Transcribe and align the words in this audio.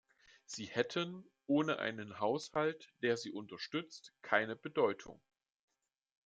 Sie 0.45 0.65
hätten 0.65 1.29
ohne 1.45 1.77
einen 1.77 2.19
Haushalt, 2.19 2.91
der 3.03 3.17
sie 3.17 3.31
unterstützt, 3.31 4.15
keine 4.23 4.55
Bedeutung. 4.55 5.21